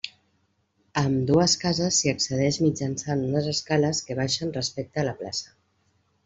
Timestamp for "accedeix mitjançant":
2.13-3.21